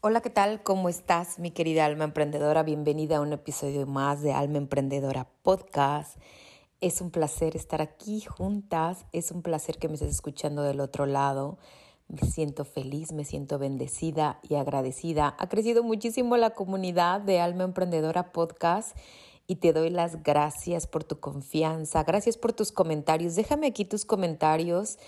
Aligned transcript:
Hola, 0.00 0.20
¿qué 0.20 0.30
tal? 0.30 0.62
¿Cómo 0.62 0.88
estás, 0.88 1.40
mi 1.40 1.50
querida 1.50 1.84
alma 1.84 2.04
emprendedora? 2.04 2.62
Bienvenida 2.62 3.16
a 3.16 3.20
un 3.20 3.32
episodio 3.32 3.84
más 3.84 4.22
de 4.22 4.32
Alma 4.32 4.58
Emprendedora 4.58 5.26
Podcast. 5.42 6.16
Es 6.80 7.00
un 7.00 7.10
placer 7.10 7.56
estar 7.56 7.82
aquí 7.82 8.20
juntas, 8.20 9.06
es 9.12 9.32
un 9.32 9.42
placer 9.42 9.76
que 9.78 9.88
me 9.88 9.94
estés 9.94 10.10
escuchando 10.10 10.62
del 10.62 10.78
otro 10.78 11.04
lado. 11.04 11.58
Me 12.06 12.20
siento 12.30 12.64
feliz, 12.64 13.10
me 13.10 13.24
siento 13.24 13.58
bendecida 13.58 14.38
y 14.48 14.54
agradecida. 14.54 15.34
Ha 15.36 15.48
crecido 15.48 15.82
muchísimo 15.82 16.36
la 16.36 16.50
comunidad 16.50 17.20
de 17.20 17.40
Alma 17.40 17.64
Emprendedora 17.64 18.30
Podcast 18.30 18.96
y 19.48 19.56
te 19.56 19.72
doy 19.72 19.90
las 19.90 20.22
gracias 20.22 20.86
por 20.86 21.02
tu 21.02 21.18
confianza, 21.18 22.04
gracias 22.04 22.36
por 22.36 22.52
tus 22.52 22.70
comentarios. 22.70 23.34
Déjame 23.34 23.66
aquí 23.66 23.84
tus 23.84 24.04
comentarios 24.04 24.98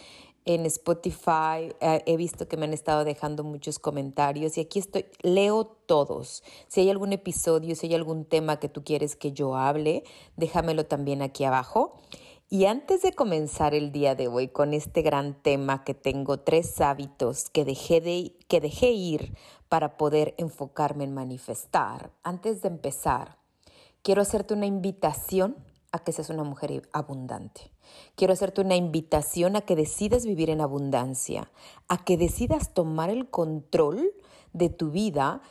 en 0.45 0.67
Spotify 0.67 1.75
eh, 1.81 2.03
he 2.07 2.17
visto 2.17 2.49
que 2.49 2.57
me 2.57 2.65
han 2.65 2.73
estado 2.73 3.05
dejando 3.05 3.45
muchos 3.45 3.79
comentarios 3.79 4.57
y 4.57 4.63
aquí 4.63 4.79
estoy, 4.79 5.07
leo 5.23 5.65
todos. 5.65 6.43
Si 6.69 6.81
hay 6.81 6.91
algún 6.91 7.13
episodio, 7.13 7.75
si 7.75 7.87
hay 7.87 7.95
algún 7.95 8.25
tema 8.25 8.59
que 8.59 8.69
tú 8.69 8.83
quieres 8.83 9.17
que 9.17 9.33
yo 9.33 9.57
hable, 9.57 10.05
déjamelo 10.37 10.87
también 10.87 11.23
aquí 11.23 11.45
abajo. 11.45 12.01
Y 12.49 12.65
antes 12.65 13.03
de 13.03 13.13
comenzar 13.13 13.75
el 13.75 13.93
día 13.93 14.17
de 14.17 14.27
hoy 14.27 14.49
con 14.49 14.75
este 14.75 15.03
gran 15.03 15.41
tema 15.41 15.85
que 15.85 15.95
tengo 15.95 16.41
tres 16.41 16.81
hábitos 16.81 17.49
que 17.49 17.65
dejé, 17.65 18.01
de, 18.01 18.33
que 18.49 18.61
dejé 18.61 18.91
ir 18.91 19.37
para 19.69 19.97
poder 19.97 20.35
enfocarme 20.37 21.05
en 21.05 21.15
manifestar, 21.15 22.11
antes 22.25 22.61
de 22.61 22.69
empezar, 22.69 23.39
quiero 24.03 24.23
hacerte 24.23 24.55
una 24.55 24.67
invitación 24.67 25.57
a 25.93 25.99
que 26.01 26.13
seas 26.13 26.31
una 26.31 26.45
mujer 26.45 26.89
abundante. 26.93 27.73
Quiero 28.15 28.33
hacerte 28.33 28.61
una 28.61 28.77
invitación 28.77 29.57
a 29.57 29.63
que 29.63 29.77
decidas 29.77 30.25
vivir 30.25 30.51
en 30.51 30.61
abundancia, 30.61 31.51
a 31.89 32.05
que 32.05 32.17
decidas 32.17 32.73
tomar 32.73 33.11
el 33.11 33.29
control 33.29 34.13
de 34.53 34.69
tu 34.69 34.91
vida 34.91 35.43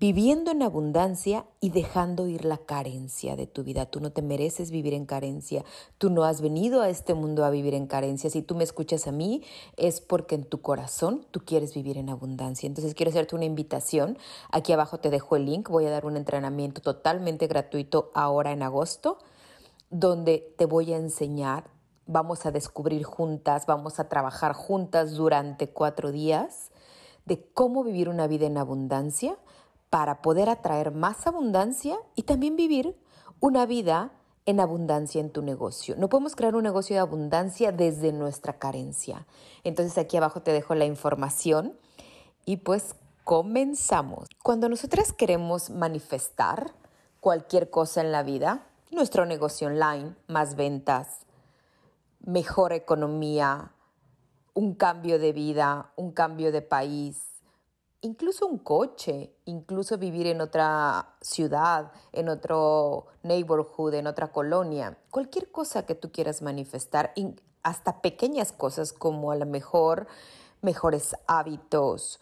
viviendo 0.00 0.50
en 0.50 0.62
abundancia 0.62 1.44
y 1.60 1.70
dejando 1.70 2.26
ir 2.26 2.46
la 2.46 2.56
carencia 2.56 3.36
de 3.36 3.46
tu 3.46 3.62
vida. 3.62 3.84
Tú 3.84 4.00
no 4.00 4.12
te 4.12 4.22
mereces 4.22 4.70
vivir 4.70 4.94
en 4.94 5.04
carencia. 5.04 5.62
Tú 5.98 6.08
no 6.08 6.24
has 6.24 6.40
venido 6.40 6.80
a 6.80 6.88
este 6.88 7.12
mundo 7.12 7.44
a 7.44 7.50
vivir 7.50 7.74
en 7.74 7.86
carencia. 7.86 8.30
Si 8.30 8.40
tú 8.40 8.54
me 8.54 8.64
escuchas 8.64 9.06
a 9.06 9.12
mí, 9.12 9.42
es 9.76 10.00
porque 10.00 10.36
en 10.36 10.44
tu 10.44 10.62
corazón 10.62 11.26
tú 11.30 11.40
quieres 11.44 11.74
vivir 11.74 11.98
en 11.98 12.08
abundancia. 12.08 12.66
Entonces 12.66 12.94
quiero 12.94 13.10
hacerte 13.10 13.36
una 13.36 13.44
invitación. 13.44 14.16
Aquí 14.50 14.72
abajo 14.72 14.98
te 14.98 15.10
dejo 15.10 15.36
el 15.36 15.44
link. 15.44 15.68
Voy 15.68 15.84
a 15.84 15.90
dar 15.90 16.06
un 16.06 16.16
entrenamiento 16.16 16.80
totalmente 16.80 17.46
gratuito 17.46 18.10
ahora 18.14 18.52
en 18.52 18.62
agosto 18.62 19.18
donde 19.90 20.54
te 20.56 20.66
voy 20.66 20.92
a 20.92 20.96
enseñar, 20.96 21.70
vamos 22.06 22.46
a 22.46 22.52
descubrir 22.52 23.04
juntas, 23.04 23.66
vamos 23.66 24.00
a 24.00 24.08
trabajar 24.08 24.52
juntas 24.52 25.12
durante 25.12 25.68
cuatro 25.68 26.12
días 26.12 26.70
de 27.26 27.44
cómo 27.52 27.84
vivir 27.84 28.08
una 28.08 28.26
vida 28.26 28.46
en 28.46 28.56
abundancia 28.56 29.36
para 29.90 30.22
poder 30.22 30.48
atraer 30.48 30.92
más 30.92 31.26
abundancia 31.26 31.98
y 32.14 32.22
también 32.22 32.56
vivir 32.56 32.96
una 33.40 33.66
vida 33.66 34.12
en 34.46 34.60
abundancia 34.60 35.20
en 35.20 35.30
tu 35.30 35.42
negocio. 35.42 35.96
No 35.96 36.08
podemos 36.08 36.34
crear 36.34 36.54
un 36.54 36.62
negocio 36.62 36.94
de 36.94 37.00
abundancia 37.00 37.72
desde 37.72 38.12
nuestra 38.12 38.58
carencia. 38.58 39.26
Entonces 39.64 39.98
aquí 39.98 40.16
abajo 40.16 40.42
te 40.42 40.52
dejo 40.52 40.74
la 40.74 40.86
información 40.86 41.76
y 42.44 42.58
pues 42.58 42.94
comenzamos. 43.24 44.28
Cuando 44.42 44.68
nosotras 44.68 45.12
queremos 45.12 45.70
manifestar 45.70 46.72
cualquier 47.20 47.70
cosa 47.70 48.00
en 48.00 48.12
la 48.12 48.22
vida, 48.22 48.66
nuestro 48.90 49.24
negocio 49.24 49.68
online, 49.68 50.16
más 50.26 50.56
ventas, 50.56 51.26
mejor 52.20 52.72
economía, 52.72 53.72
un 54.52 54.74
cambio 54.74 55.18
de 55.18 55.32
vida, 55.32 55.92
un 55.96 56.10
cambio 56.10 56.50
de 56.50 56.60
país, 56.60 57.22
incluso 58.00 58.46
un 58.46 58.58
coche, 58.58 59.32
incluso 59.44 59.96
vivir 59.96 60.26
en 60.26 60.40
otra 60.40 61.14
ciudad, 61.20 61.92
en 62.12 62.28
otro 62.28 63.06
neighborhood, 63.22 63.94
en 63.94 64.08
otra 64.08 64.32
colonia, 64.32 64.98
cualquier 65.10 65.52
cosa 65.52 65.86
que 65.86 65.94
tú 65.94 66.10
quieras 66.10 66.42
manifestar, 66.42 67.14
hasta 67.62 68.00
pequeñas 68.00 68.52
cosas 68.52 68.92
como 68.92 69.30
a 69.30 69.36
lo 69.36 69.46
mejor 69.46 70.08
mejores 70.62 71.14
hábitos 71.28 72.20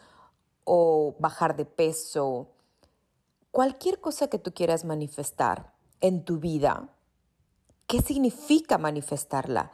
o 0.64 1.16
bajar 1.18 1.56
de 1.56 1.64
peso, 1.64 2.48
cualquier 3.50 4.00
cosa 4.00 4.28
que 4.28 4.38
tú 4.38 4.52
quieras 4.52 4.84
manifestar 4.84 5.77
en 6.00 6.24
tu 6.24 6.38
vida, 6.38 6.88
¿qué 7.86 8.00
significa 8.00 8.78
manifestarla? 8.78 9.72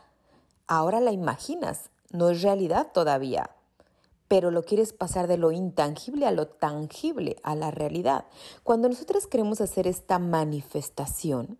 Ahora 0.66 1.00
la 1.00 1.12
imaginas, 1.12 1.90
no 2.10 2.30
es 2.30 2.42
realidad 2.42 2.92
todavía, 2.92 3.50
pero 4.28 4.50
lo 4.50 4.62
quieres 4.62 4.92
pasar 4.92 5.26
de 5.26 5.36
lo 5.36 5.52
intangible 5.52 6.26
a 6.26 6.30
lo 6.30 6.46
tangible, 6.46 7.36
a 7.42 7.54
la 7.54 7.70
realidad. 7.70 8.26
Cuando 8.62 8.88
nosotros 8.88 9.26
queremos 9.26 9.60
hacer 9.60 9.86
esta 9.86 10.18
manifestación, 10.18 11.58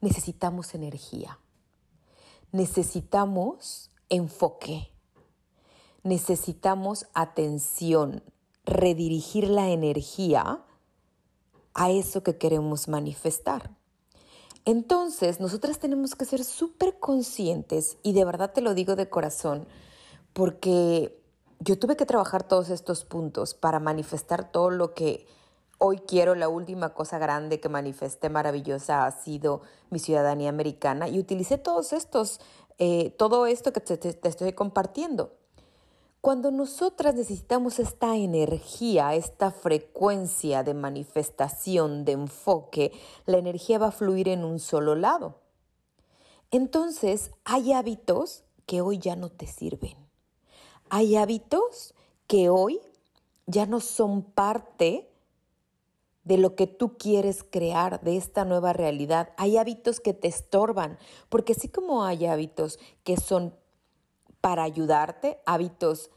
necesitamos 0.00 0.74
energía, 0.74 1.38
necesitamos 2.52 3.90
enfoque, 4.08 4.92
necesitamos 6.02 7.06
atención, 7.14 8.22
redirigir 8.64 9.48
la 9.48 9.70
energía 9.70 10.62
a 11.74 11.90
eso 11.90 12.22
que 12.22 12.38
queremos 12.38 12.88
manifestar. 12.88 13.75
Entonces, 14.66 15.38
nosotras 15.38 15.78
tenemos 15.78 16.16
que 16.16 16.24
ser 16.24 16.42
súper 16.42 16.98
conscientes 16.98 17.98
y 18.02 18.14
de 18.14 18.24
verdad 18.24 18.52
te 18.52 18.60
lo 18.60 18.74
digo 18.74 18.96
de 18.96 19.08
corazón, 19.08 19.68
porque 20.32 21.22
yo 21.60 21.78
tuve 21.78 21.96
que 21.96 22.04
trabajar 22.04 22.42
todos 22.42 22.70
estos 22.70 23.04
puntos 23.04 23.54
para 23.54 23.78
manifestar 23.78 24.50
todo 24.50 24.70
lo 24.70 24.92
que 24.92 25.24
hoy 25.78 25.98
quiero. 25.98 26.34
La 26.34 26.48
última 26.48 26.94
cosa 26.94 27.18
grande 27.18 27.60
que 27.60 27.68
manifesté 27.68 28.28
maravillosa 28.28 29.06
ha 29.06 29.10
sido 29.12 29.62
mi 29.90 30.00
ciudadanía 30.00 30.48
americana 30.48 31.08
y 31.08 31.20
utilicé 31.20 31.58
todos 31.58 31.92
estos, 31.92 32.40
eh, 32.78 33.10
todo 33.16 33.46
esto 33.46 33.72
que 33.72 33.80
te 33.80 34.28
estoy 34.28 34.52
compartiendo. 34.52 35.32
Cuando 36.26 36.50
nosotras 36.50 37.14
necesitamos 37.14 37.78
esta 37.78 38.16
energía, 38.16 39.14
esta 39.14 39.52
frecuencia 39.52 40.64
de 40.64 40.74
manifestación, 40.74 42.04
de 42.04 42.10
enfoque, 42.10 42.90
la 43.26 43.38
energía 43.38 43.78
va 43.78 43.86
a 43.86 43.92
fluir 43.92 44.26
en 44.26 44.44
un 44.44 44.58
solo 44.58 44.96
lado. 44.96 45.38
Entonces, 46.50 47.30
hay 47.44 47.72
hábitos 47.72 48.42
que 48.66 48.80
hoy 48.80 48.98
ya 48.98 49.14
no 49.14 49.28
te 49.28 49.46
sirven. 49.46 49.96
Hay 50.90 51.14
hábitos 51.14 51.94
que 52.26 52.48
hoy 52.48 52.80
ya 53.46 53.66
no 53.66 53.78
son 53.78 54.22
parte 54.24 55.08
de 56.24 56.38
lo 56.38 56.56
que 56.56 56.66
tú 56.66 56.98
quieres 56.98 57.44
crear, 57.48 58.00
de 58.00 58.16
esta 58.16 58.44
nueva 58.44 58.72
realidad. 58.72 59.30
Hay 59.36 59.58
hábitos 59.58 60.00
que 60.00 60.12
te 60.12 60.26
estorban, 60.26 60.98
porque 61.28 61.52
así 61.52 61.68
como 61.68 62.02
hay 62.02 62.26
hábitos 62.26 62.80
que 63.04 63.16
son 63.16 63.54
para 64.40 64.64
ayudarte, 64.64 65.40
hábitos 65.46 66.10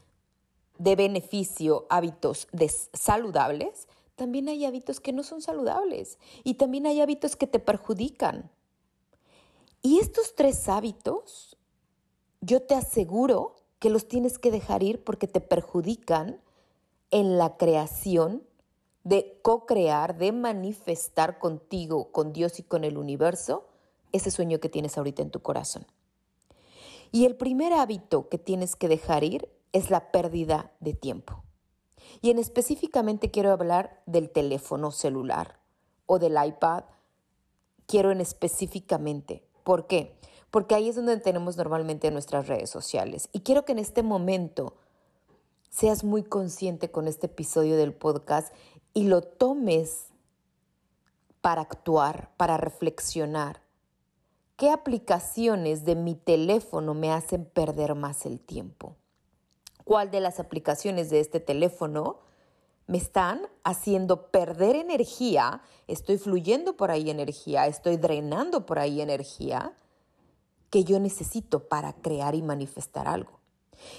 de 0.80 0.96
beneficio, 0.96 1.86
hábitos 1.90 2.48
saludables, 2.94 3.86
también 4.16 4.48
hay 4.48 4.64
hábitos 4.64 4.98
que 4.98 5.12
no 5.12 5.22
son 5.22 5.42
saludables 5.42 6.18
y 6.42 6.54
también 6.54 6.86
hay 6.86 7.02
hábitos 7.02 7.36
que 7.36 7.46
te 7.46 7.58
perjudican. 7.58 8.50
Y 9.82 9.98
estos 9.98 10.34
tres 10.34 10.70
hábitos, 10.70 11.58
yo 12.40 12.62
te 12.62 12.74
aseguro 12.74 13.56
que 13.78 13.90
los 13.90 14.08
tienes 14.08 14.38
que 14.38 14.50
dejar 14.50 14.82
ir 14.82 15.04
porque 15.04 15.26
te 15.26 15.42
perjudican 15.42 16.40
en 17.10 17.36
la 17.36 17.58
creación 17.58 18.42
de 19.04 19.38
co-crear, 19.42 20.16
de 20.16 20.32
manifestar 20.32 21.38
contigo, 21.38 22.10
con 22.10 22.32
Dios 22.32 22.58
y 22.58 22.62
con 22.62 22.84
el 22.84 22.96
universo, 22.96 23.66
ese 24.12 24.30
sueño 24.30 24.60
que 24.60 24.70
tienes 24.70 24.96
ahorita 24.96 25.20
en 25.20 25.30
tu 25.30 25.40
corazón. 25.40 25.86
Y 27.12 27.26
el 27.26 27.36
primer 27.36 27.74
hábito 27.74 28.30
que 28.30 28.38
tienes 28.38 28.76
que 28.76 28.88
dejar 28.88 29.24
ir 29.24 29.59
es 29.72 29.90
la 29.90 30.10
pérdida 30.12 30.72
de 30.80 30.94
tiempo. 30.94 31.44
Y 32.20 32.30
en 32.30 32.38
específicamente 32.38 33.30
quiero 33.30 33.52
hablar 33.52 34.02
del 34.06 34.30
teléfono 34.30 34.90
celular 34.90 35.58
o 36.06 36.18
del 36.18 36.36
iPad. 36.44 36.84
Quiero 37.86 38.10
en 38.10 38.20
específicamente. 38.20 39.44
¿Por 39.64 39.86
qué? 39.86 40.16
Porque 40.50 40.74
ahí 40.74 40.88
es 40.88 40.96
donde 40.96 41.16
tenemos 41.18 41.56
normalmente 41.56 42.10
nuestras 42.10 42.48
redes 42.48 42.70
sociales. 42.70 43.28
Y 43.32 43.40
quiero 43.40 43.64
que 43.64 43.72
en 43.72 43.78
este 43.78 44.02
momento 44.02 44.74
seas 45.68 46.02
muy 46.02 46.24
consciente 46.24 46.90
con 46.90 47.06
este 47.06 47.26
episodio 47.26 47.76
del 47.76 47.94
podcast 47.94 48.52
y 48.92 49.04
lo 49.04 49.22
tomes 49.22 50.06
para 51.40 51.62
actuar, 51.62 52.30
para 52.36 52.56
reflexionar 52.56 53.62
¿Qué 54.60 54.68
aplicaciones 54.68 55.86
de 55.86 55.94
mi 55.94 56.14
teléfono 56.14 56.92
me 56.92 57.10
hacen 57.10 57.46
perder 57.46 57.94
más 57.94 58.26
el 58.26 58.38
tiempo? 58.38 58.94
¿Cuál 59.84 60.10
de 60.10 60.20
las 60.20 60.40
aplicaciones 60.40 61.10
de 61.10 61.20
este 61.20 61.40
teléfono 61.40 62.18
me 62.86 62.98
están 62.98 63.46
haciendo 63.64 64.30
perder 64.30 64.76
energía? 64.76 65.62
Estoy 65.86 66.18
fluyendo 66.18 66.76
por 66.76 66.90
ahí 66.90 67.10
energía, 67.10 67.66
estoy 67.66 67.96
drenando 67.96 68.66
por 68.66 68.78
ahí 68.78 69.00
energía 69.00 69.72
que 70.70 70.84
yo 70.84 71.00
necesito 71.00 71.68
para 71.68 71.94
crear 71.94 72.34
y 72.34 72.42
manifestar 72.42 73.08
algo. 73.08 73.40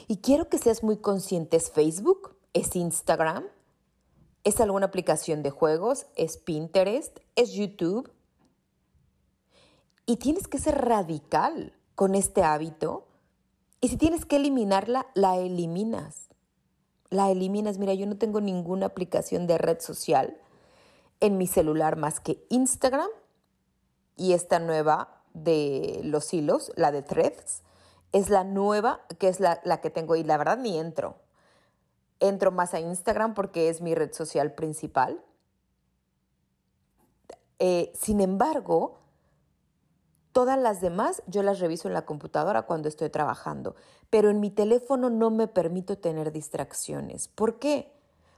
Y 0.08 0.18
quiero 0.18 0.48
que 0.48 0.58
seas 0.58 0.84
muy 0.84 0.98
consciente, 0.98 1.58
es 1.58 1.72
Facebook, 1.72 2.36
es 2.54 2.76
Instagram, 2.76 3.46
¿Es 4.44 4.60
alguna 4.60 4.88
aplicación 4.88 5.44
de 5.44 5.52
juegos? 5.52 6.08
¿Es 6.16 6.38
Pinterest? 6.38 7.20
¿Es 7.36 7.54
YouTube? 7.54 8.12
Y 10.08 10.18
tienes 10.18 10.48
que 10.48 10.58
ser 10.58 10.84
radical 10.84 11.78
con 11.94 12.16
este 12.16 12.42
hábito. 12.42 13.06
Y 13.82 13.90
si 13.90 13.98
tienes 13.98 14.26
que 14.26 14.36
eliminarla, 14.36 15.08
la 15.16 15.38
eliminas. 15.38 16.30
La 17.10 17.32
eliminas. 17.32 17.80
Mira, 17.80 17.96
yo 17.96 18.06
no 18.06 18.18
tengo 18.18 18.40
ninguna 18.40 18.86
aplicación 18.86 19.48
de 19.48 19.58
red 19.58 19.82
social 19.82 20.38
en 21.20 21.38
mi 21.38 21.48
celular 21.48 21.98
más 21.98 22.20
que 22.20 22.46
Instagram 22.50 23.10
y 24.16 24.34
esta 24.34 24.60
nueva 24.60 25.24
de 25.34 26.02
los 26.04 26.32
hilos, 26.34 26.72
la 26.76 26.92
de 26.92 27.02
threads, 27.02 27.64
es 28.12 28.30
la 28.30 28.44
nueva, 28.44 29.02
que 29.20 29.30
es 29.30 29.40
la, 29.40 29.60
que 29.82 29.90
tengo 29.90 30.16
y 30.16 30.24
la 30.24 30.38
verdad 30.38 30.58
ni 30.58 30.78
entro. 30.78 31.16
Entro 32.20 32.52
más 32.52 32.74
a 32.76 32.80
Instagram 32.80 33.34
porque 33.34 33.70
es 33.70 33.82
mi 33.82 33.96
red 33.96 34.14
social 34.14 34.54
principal. 34.54 35.24
Eh, 37.58 37.92
sin 37.96 38.22
embargo, 38.22 39.01
todas 40.32 40.60
las 40.60 40.82
demás 40.82 41.24
yo 41.28 41.44
las 41.44 41.60
reviso 41.60 41.88
en 41.88 41.94
la 41.94 42.06
computadora 42.06 42.64
cuando 42.64 42.88
estoy 42.88 43.10
trabajando, 43.10 43.76
pero 44.10 44.30
en 44.30 44.40
mi 44.40 44.50
teléfono 44.50 45.10
no 45.10 45.30
me 45.30 45.48
permito 45.48 45.98
tener 45.98 46.32
distracciones. 46.32 47.28
¿Por 47.28 47.60
qué? 47.60 47.92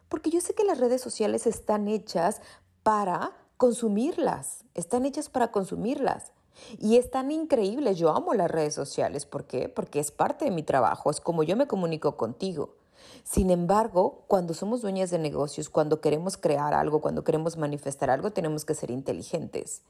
Porque 0.10 0.30
yo 0.30 0.42
sé 0.42 0.54
que 0.54 0.64
las 0.64 0.80
redes 0.80 1.02
sociales 1.02 1.48
están 1.48 1.88
hechas 1.88 2.42
para 2.84 3.32
consumirlas, 3.58 4.66
están 4.74 5.06
hechas 5.06 5.30
para 5.30 5.52
consumirlas. 5.52 6.32
Y 6.78 6.98
es 6.98 7.10
tan 7.10 7.32
increíble, 7.32 7.96
yo 7.96 8.12
amo 8.12 8.34
las 8.34 8.52
redes 8.52 8.76
sociales, 8.76 9.26
¿por 9.26 9.46
qué? 9.46 9.70
Porque 9.70 10.00
es 10.00 10.12
parte 10.12 10.46
de 10.46 10.52
mi 10.52 10.62
trabajo, 10.62 11.10
es 11.10 11.20
como 11.20 11.44
yo 11.44 11.58
me 11.58 11.68
comunico 11.68 12.16
contigo. 12.16 12.76
Sin 13.24 13.50
embargo, 13.50 14.24
cuando 14.28 14.54
somos 14.54 14.82
dueñas 14.82 15.10
de 15.10 15.18
negocios, 15.18 15.70
cuando 15.70 16.00
queremos 16.02 16.38
crear 16.38 16.74
algo, 16.74 17.02
cuando 17.02 17.24
queremos 17.24 17.58
manifestar 17.58 18.10
algo, 18.10 18.32
tenemos 18.32 18.66
que 18.66 18.76
ser 18.76 18.92
inteligentes. 18.92 19.82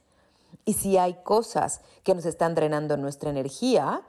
Y 0.65 0.73
si 0.73 0.97
hay 0.97 1.15
cosas 1.23 1.81
que 2.03 2.15
nos 2.15 2.25
están 2.25 2.55
drenando 2.55 2.97
nuestra 2.97 3.29
energía, 3.29 4.03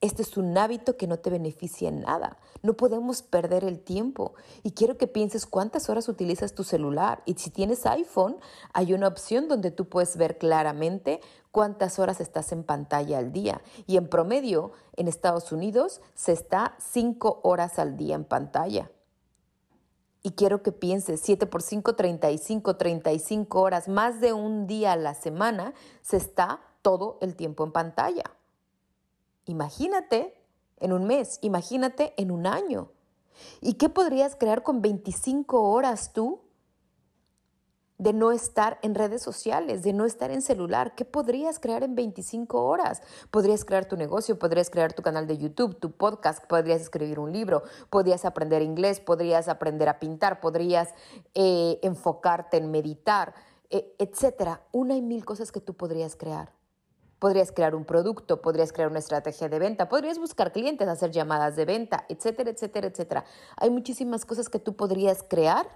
este 0.00 0.22
es 0.22 0.38
un 0.38 0.56
hábito 0.56 0.96
que 0.96 1.06
no 1.06 1.18
te 1.18 1.28
beneficia 1.28 1.88
en 1.90 2.00
nada. 2.00 2.38
No 2.62 2.74
podemos 2.74 3.20
perder 3.22 3.64
el 3.64 3.80
tiempo. 3.80 4.32
Y 4.62 4.70
quiero 4.70 4.96
que 4.96 5.06
pienses 5.06 5.44
cuántas 5.44 5.90
horas 5.90 6.08
utilizas 6.08 6.54
tu 6.54 6.64
celular. 6.64 7.22
Y 7.26 7.34
si 7.34 7.50
tienes 7.50 7.84
iPhone, 7.84 8.38
hay 8.72 8.94
una 8.94 9.08
opción 9.08 9.46
donde 9.46 9.70
tú 9.70 9.90
puedes 9.90 10.16
ver 10.16 10.38
claramente 10.38 11.20
cuántas 11.50 11.98
horas 11.98 12.20
estás 12.20 12.50
en 12.52 12.64
pantalla 12.64 13.18
al 13.18 13.32
día. 13.32 13.60
Y 13.86 13.98
en 13.98 14.08
promedio, 14.08 14.72
en 14.96 15.06
Estados 15.06 15.52
Unidos, 15.52 16.00
se 16.14 16.32
está 16.32 16.76
5 16.78 17.40
horas 17.42 17.78
al 17.78 17.98
día 17.98 18.14
en 18.14 18.24
pantalla. 18.24 18.90
Y 20.22 20.32
quiero 20.32 20.62
que 20.62 20.72
pienses, 20.72 21.20
7 21.22 21.46
por 21.46 21.62
5, 21.62 21.94
35, 21.96 22.76
35 22.76 23.60
horas, 23.60 23.88
más 23.88 24.20
de 24.20 24.32
un 24.32 24.66
día 24.66 24.92
a 24.92 24.96
la 24.96 25.14
semana, 25.14 25.72
se 26.02 26.18
está 26.18 26.60
todo 26.82 27.18
el 27.20 27.36
tiempo 27.36 27.64
en 27.64 27.72
pantalla. 27.72 28.24
Imagínate 29.46 30.34
en 30.76 30.92
un 30.92 31.06
mes, 31.06 31.38
imagínate 31.42 32.14
en 32.16 32.30
un 32.30 32.46
año. 32.46 32.90
¿Y 33.60 33.74
qué 33.74 33.88
podrías 33.88 34.36
crear 34.36 34.62
con 34.62 34.82
25 34.82 35.70
horas 35.70 36.12
tú 36.12 36.42
de 38.00 38.14
no 38.14 38.32
estar 38.32 38.78
en 38.80 38.94
redes 38.94 39.22
sociales, 39.22 39.82
de 39.82 39.92
no 39.92 40.06
estar 40.06 40.30
en 40.30 40.40
celular? 40.40 40.94
¿Qué 40.94 41.04
podrías 41.04 41.60
crear 41.60 41.82
en 41.82 41.94
25 41.94 42.64
horas? 42.64 43.02
Podrías 43.30 43.66
crear 43.66 43.84
tu 43.84 43.96
negocio, 43.96 44.38
podrías 44.38 44.70
crear 44.70 44.94
tu 44.94 45.02
canal 45.02 45.26
de 45.26 45.36
YouTube, 45.36 45.78
tu 45.78 45.92
podcast, 45.92 46.46
podrías 46.46 46.80
escribir 46.80 47.18
un 47.18 47.30
libro, 47.30 47.62
podrías 47.90 48.24
aprender 48.24 48.62
inglés, 48.62 49.00
podrías 49.00 49.48
aprender 49.48 49.90
a 49.90 49.98
pintar, 49.98 50.40
podrías 50.40 50.94
eh, 51.34 51.78
enfocarte 51.82 52.56
en 52.56 52.70
meditar, 52.70 53.34
eh, 53.68 53.94
etcétera. 53.98 54.62
Una 54.72 54.96
y 54.96 55.02
mil 55.02 55.26
cosas 55.26 55.52
que 55.52 55.60
tú 55.60 55.74
podrías 55.74 56.16
crear. 56.16 56.54
Podrías 57.18 57.52
crear 57.52 57.74
un 57.74 57.84
producto, 57.84 58.40
podrías 58.40 58.72
crear 58.72 58.88
una 58.88 59.00
estrategia 59.00 59.50
de 59.50 59.58
venta, 59.58 59.90
podrías 59.90 60.18
buscar 60.18 60.52
clientes, 60.52 60.88
hacer 60.88 61.10
llamadas 61.10 61.54
de 61.54 61.66
venta, 61.66 62.06
etcétera, 62.08 62.48
etcétera, 62.48 62.86
etcétera. 62.86 63.24
Hay 63.58 63.68
muchísimas 63.68 64.24
cosas 64.24 64.48
que 64.48 64.58
tú 64.58 64.74
podrías 64.74 65.22
crear 65.22 65.68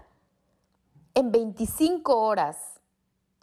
en 1.14 1.30
25 1.30 2.16
horas, 2.18 2.56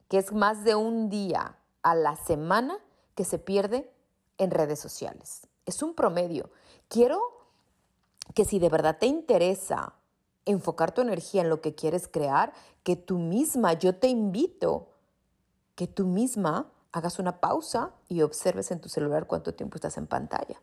que 0.09 0.18
es 0.18 0.33
más 0.33 0.63
de 0.63 0.75
un 0.75 1.09
día 1.09 1.57
a 1.83 1.95
la 1.95 2.15
semana 2.15 2.77
que 3.15 3.23
se 3.23 3.39
pierde 3.39 3.91
en 4.38 4.51
redes 4.51 4.79
sociales. 4.79 5.47
Es 5.65 5.81
un 5.81 5.94
promedio. 5.94 6.50
Quiero 6.88 7.21
que 8.33 8.45
si 8.45 8.59
de 8.59 8.69
verdad 8.69 8.97
te 9.00 9.06
interesa 9.06 9.94
enfocar 10.45 10.91
tu 10.91 11.01
energía 11.01 11.41
en 11.41 11.50
lo 11.50 11.62
que 11.62 11.75
quieres 11.75 12.07
crear, 12.07 12.53
que 12.83 12.95
tú 12.95 13.19
misma, 13.19 13.74
yo 13.74 13.95
te 13.95 14.07
invito, 14.07 14.89
que 15.75 15.88
tú 15.88 16.06
misma 16.06 16.71
hagas 16.91 17.19
una 17.19 17.39
pausa 17.39 17.94
y 18.09 18.21
observes 18.21 18.71
en 18.71 18.81
tu 18.81 18.89
celular 18.89 19.27
cuánto 19.27 19.53
tiempo 19.53 19.75
estás 19.75 19.97
en 19.97 20.07
pantalla. 20.07 20.62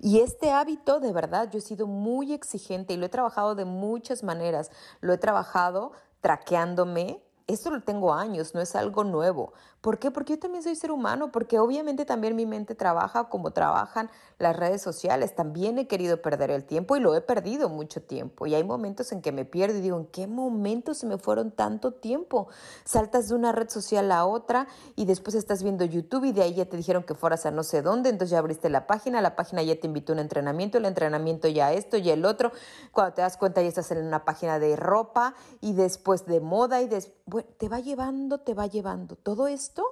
Y 0.00 0.20
este 0.20 0.50
hábito, 0.50 1.00
de 1.00 1.12
verdad, 1.12 1.48
yo 1.50 1.58
he 1.58 1.62
sido 1.62 1.86
muy 1.86 2.32
exigente 2.32 2.94
y 2.94 2.96
lo 2.96 3.06
he 3.06 3.10
trabajado 3.10 3.54
de 3.54 3.64
muchas 3.64 4.22
maneras. 4.22 4.70
Lo 5.00 5.12
he 5.12 5.18
trabajado 5.18 5.92
traqueándome, 6.20 7.22
esto 7.48 7.70
lo 7.70 7.80
tengo 7.80 8.12
años, 8.12 8.54
no 8.54 8.60
es 8.60 8.76
algo 8.76 9.04
nuevo. 9.04 9.54
¿Por 9.80 9.98
qué? 9.98 10.10
Porque 10.10 10.34
yo 10.34 10.38
también 10.38 10.62
soy 10.62 10.76
ser 10.76 10.90
humano, 10.90 11.32
porque 11.32 11.58
obviamente 11.58 12.04
también 12.04 12.36
mi 12.36 12.44
mente 12.44 12.74
trabaja 12.74 13.28
como 13.30 13.52
trabajan 13.52 14.10
las 14.38 14.54
redes 14.54 14.82
sociales. 14.82 15.34
También 15.34 15.78
he 15.78 15.86
querido 15.86 16.20
perder 16.20 16.50
el 16.50 16.64
tiempo 16.64 16.96
y 16.96 17.00
lo 17.00 17.14
he 17.14 17.22
perdido 17.22 17.70
mucho 17.70 18.02
tiempo. 18.02 18.46
Y 18.46 18.54
hay 18.54 18.64
momentos 18.64 19.12
en 19.12 19.22
que 19.22 19.32
me 19.32 19.46
pierdo 19.46 19.78
y 19.78 19.80
digo, 19.80 19.96
¿en 19.96 20.06
qué 20.06 20.26
momento 20.26 20.92
se 20.92 21.06
me 21.06 21.16
fueron 21.16 21.50
tanto 21.50 21.92
tiempo? 21.92 22.48
Saltas 22.84 23.28
de 23.28 23.34
una 23.34 23.52
red 23.52 23.70
social 23.70 24.12
a 24.12 24.26
otra 24.26 24.66
y 24.94 25.06
después 25.06 25.34
estás 25.34 25.62
viendo 25.62 25.86
YouTube 25.86 26.24
y 26.24 26.32
de 26.32 26.42
ahí 26.42 26.54
ya 26.54 26.66
te 26.66 26.76
dijeron 26.76 27.02
que 27.02 27.14
fueras 27.14 27.46
a 27.46 27.50
no 27.50 27.62
sé 27.62 27.80
dónde, 27.80 28.10
entonces 28.10 28.32
ya 28.32 28.40
abriste 28.40 28.68
la 28.68 28.86
página, 28.86 29.22
la 29.22 29.36
página 29.36 29.62
ya 29.62 29.78
te 29.80 29.86
invitó 29.86 30.12
a 30.12 30.14
un 30.14 30.20
entrenamiento, 30.20 30.76
el 30.76 30.84
entrenamiento 30.84 31.48
ya 31.48 31.72
esto, 31.72 31.96
ya 31.96 32.12
el 32.12 32.26
otro. 32.26 32.52
Cuando 32.92 33.14
te 33.14 33.22
das 33.22 33.38
cuenta 33.38 33.62
ya 33.62 33.68
estás 33.68 33.90
en 33.92 34.04
una 34.04 34.26
página 34.26 34.58
de 34.58 34.76
ropa 34.76 35.34
y 35.62 35.72
después 35.72 36.26
de 36.26 36.40
moda 36.40 36.82
y 36.82 36.88
después 36.88 37.37
te 37.42 37.68
va 37.68 37.80
llevando, 37.80 38.38
te 38.38 38.54
va 38.54 38.66
llevando. 38.66 39.16
Todo 39.16 39.46
esto 39.48 39.84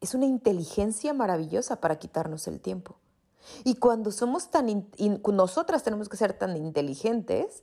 es 0.00 0.14
una 0.14 0.26
inteligencia 0.26 1.14
maravillosa 1.14 1.80
para 1.80 1.98
quitarnos 1.98 2.46
el 2.46 2.60
tiempo. 2.60 2.96
Y 3.62 3.76
cuando 3.76 4.10
somos 4.10 4.50
tan, 4.50 4.88
nosotras 5.32 5.82
tenemos 5.82 6.08
que 6.08 6.16
ser 6.16 6.32
tan 6.32 6.56
inteligentes 6.56 7.62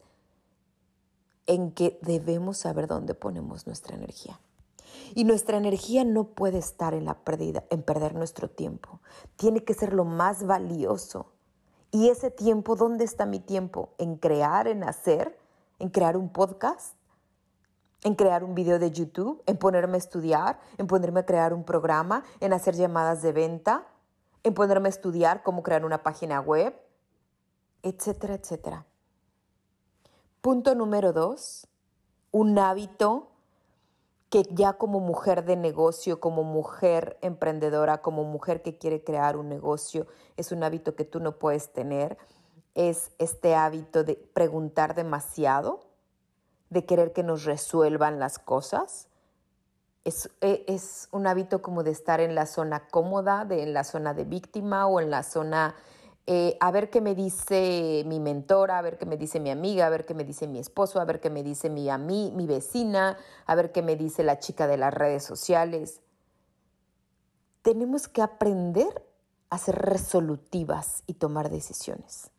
en 1.48 1.72
que 1.72 2.00
debemos 2.02 2.58
saber 2.58 2.88
dónde 2.88 3.14
ponemos 3.14 3.68
nuestra 3.68 3.96
energía. 3.96 4.40
Y 5.16 5.24
nuestra 5.24 5.58
energía 5.58 6.04
no 6.04 6.26
puede 6.26 6.60
estar 6.60 6.94
en 6.94 7.06
la 7.06 7.24
pérdida, 7.24 7.64
en 7.70 7.82
perder 7.84 8.16
nuestro 8.16 8.50
tiempo. 8.50 9.02
Tiene 9.36 9.64
que 9.64 9.74
ser 9.74 9.94
lo 9.94 10.06
más 10.06 10.46
valioso. 10.46 11.32
Y 11.92 12.10
ese 12.10 12.32
tiempo, 12.32 12.76
¿dónde 12.76 13.04
está 13.04 13.26
mi 13.26 13.40
tiempo? 13.40 13.90
En 13.98 14.16
crear, 14.16 14.68
en 14.68 14.84
hacer, 14.84 15.38
en 15.80 15.90
crear 15.90 16.16
un 16.16 16.30
podcast, 16.30 16.96
en 18.04 18.16
crear 18.16 18.44
un 18.44 18.56
video 18.56 18.80
de 18.80 18.92
YouTube, 18.92 19.44
en 19.46 19.58
ponerme 19.58 19.96
a 19.96 19.98
estudiar, 19.98 20.60
en 20.78 20.88
ponerme 20.88 21.22
a 21.22 21.26
crear 21.26 21.54
un 21.54 21.64
programa, 21.64 22.24
en 22.40 22.54
hacer 22.54 22.76
llamadas 22.76 23.22
de 23.22 23.32
venta, 23.32 23.88
en 24.44 24.54
ponerme 24.54 24.88
a 24.88 24.90
estudiar 24.90 25.44
cómo 25.44 25.62
crear 25.62 25.86
una 25.86 26.02
página 26.02 26.40
web, 26.42 26.76
etcétera, 27.84 28.36
etcétera. 28.36 28.86
Punto 30.42 30.74
número 30.74 31.14
dos, 31.14 31.68
un 32.32 32.58
hábito 32.58 33.28
que 34.30 34.44
ya 34.50 34.74
como 34.74 35.00
mujer 35.00 35.44
de 35.44 35.58
negocio, 35.58 36.20
como 36.20 36.44
mujer 36.44 37.18
emprendedora, 37.22 38.02
como 38.02 38.24
mujer 38.24 38.62
que 38.62 38.78
quiere 38.78 39.04
crear 39.04 39.36
un 39.38 39.50
negocio, 39.50 40.08
es 40.38 40.52
un 40.52 40.64
hábito 40.64 40.96
que 40.96 41.04
tú 41.06 41.20
no 41.20 41.38
puedes 41.38 41.74
tener, 41.74 42.18
es 42.74 43.12
este 43.20 43.54
hábito 43.56 44.04
de 44.04 44.16
preguntar 44.16 44.96
demasiado 44.96 45.91
de 46.72 46.86
querer 46.86 47.14
que 47.14 47.22
nos 47.22 47.44
resuelvan 47.46 48.18
las 48.18 48.40
cosas. 48.40 49.08
Es, 50.04 50.32
e, 50.42 50.66
es, 50.68 51.10
un 51.12 51.28
hábito 51.28 51.62
como 51.62 51.84
de 51.84 51.92
estar 51.92 52.20
en 52.22 52.34
la 52.34 52.48
zona 52.48 52.88
cómoda, 52.88 53.46
de, 53.46 53.62
en 53.62 53.74
la 53.74 53.84
zona 53.84 54.16
de 54.16 54.24
víctima 54.24 54.88
o 54.88 55.00
en 55.00 55.12
la 55.12 55.22
zona 55.22 55.76
eh, 56.28 56.58
a 56.60 56.72
ver 56.72 56.90
qué 56.90 57.02
me 57.02 57.14
dice 57.14 58.04
mi 58.08 58.20
mentora, 58.20 58.78
a 58.78 58.82
ver 58.82 58.98
qué 58.98 59.06
me 59.06 59.18
dice 59.18 59.40
mi 59.40 59.50
amiga, 59.50 59.88
a 59.88 59.90
ver 59.90 60.06
qué 60.06 60.14
me 60.14 60.24
dice 60.24 60.48
mi 60.48 60.60
esposo, 60.60 61.00
a 61.00 61.06
ver 61.06 61.20
qué 61.20 61.30
me 61.30 61.44
dice 61.44 61.70
mi, 61.70 61.90
a 61.90 61.98
mi 61.98 62.48
vecina, 62.48 63.18
a 63.46 63.56
ver 63.56 63.72
qué 63.72 63.82
me 63.82 63.96
dice 63.96 64.24
la 64.24 64.40
chica 64.40 64.66
de 64.66 64.78
las 64.78 64.94
redes 64.94 65.24
sociales. 65.24 66.02
Tenemos 67.64 68.08
que 68.08 68.22
aprender 68.22 69.06
a 69.50 69.58
ser 69.58 69.76
resolutivas 69.76 71.04
y 71.06 71.16
tomar 71.16 71.50
decisiones. 71.50 72.31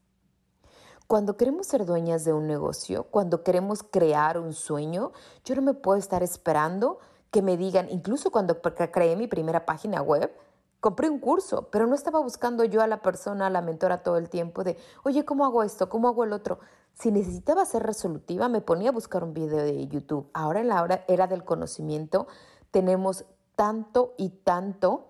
Cuando 1.12 1.36
queremos 1.36 1.66
ser 1.66 1.84
dueñas 1.84 2.24
de 2.24 2.32
un 2.32 2.46
negocio, 2.46 3.02
cuando 3.10 3.42
queremos 3.42 3.82
crear 3.82 4.38
un 4.38 4.54
sueño, 4.54 5.12
yo 5.44 5.54
no 5.54 5.60
me 5.60 5.74
puedo 5.74 5.98
estar 5.98 6.22
esperando 6.22 7.00
que 7.30 7.42
me 7.42 7.58
digan, 7.58 7.90
incluso 7.90 8.30
cuando 8.30 8.62
creé 8.62 9.14
mi 9.14 9.26
primera 9.26 9.66
página 9.66 10.00
web, 10.00 10.34
compré 10.80 11.10
un 11.10 11.18
curso, 11.18 11.68
pero 11.70 11.86
no 11.86 11.94
estaba 11.94 12.20
buscando 12.20 12.64
yo 12.64 12.80
a 12.80 12.86
la 12.86 13.02
persona, 13.02 13.48
a 13.48 13.50
la 13.50 13.60
mentora 13.60 14.02
todo 14.02 14.16
el 14.16 14.30
tiempo 14.30 14.64
de, 14.64 14.78
oye, 15.04 15.22
¿cómo 15.26 15.44
hago 15.44 15.62
esto? 15.62 15.90
¿Cómo 15.90 16.08
hago 16.08 16.24
el 16.24 16.32
otro? 16.32 16.60
Si 16.94 17.10
necesitaba 17.10 17.66
ser 17.66 17.82
resolutiva, 17.82 18.48
me 18.48 18.62
ponía 18.62 18.88
a 18.88 18.92
buscar 18.92 19.22
un 19.22 19.34
video 19.34 19.58
de 19.58 19.86
YouTube. 19.88 20.30
Ahora 20.32 20.60
en 20.60 20.68
la 20.68 20.82
hora 20.82 21.04
era 21.08 21.26
del 21.26 21.44
conocimiento, 21.44 22.26
tenemos 22.70 23.26
tanto 23.54 24.14
y 24.16 24.30
tanto 24.30 25.08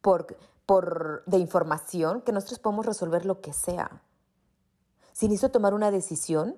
por, 0.00 0.36
por, 0.66 1.24
de 1.26 1.38
información 1.38 2.20
que 2.20 2.30
nosotros 2.30 2.60
podemos 2.60 2.86
resolver 2.86 3.26
lo 3.26 3.40
que 3.40 3.52
sea. 3.52 4.00
Si 5.14 5.28
necesito 5.28 5.52
tomar 5.52 5.74
una 5.74 5.92
decisión, 5.92 6.56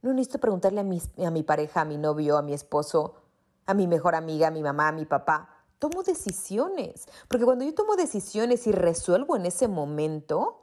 no 0.00 0.12
necesito 0.12 0.38
preguntarle 0.38 0.80
a 0.80 0.84
mi, 0.84 1.02
a 1.26 1.30
mi 1.32 1.42
pareja, 1.42 1.80
a 1.80 1.84
mi 1.84 1.98
novio, 1.98 2.38
a 2.38 2.42
mi 2.42 2.54
esposo, 2.54 3.16
a 3.66 3.74
mi 3.74 3.88
mejor 3.88 4.14
amiga, 4.14 4.46
a 4.46 4.50
mi 4.52 4.62
mamá, 4.62 4.88
a 4.88 4.92
mi 4.92 5.06
papá. 5.06 5.48
Tomo 5.80 6.04
decisiones. 6.04 7.08
Porque 7.26 7.44
cuando 7.44 7.64
yo 7.64 7.74
tomo 7.74 7.96
decisiones 7.96 8.68
y 8.68 8.72
resuelvo 8.72 9.34
en 9.34 9.46
ese 9.46 9.66
momento, 9.66 10.62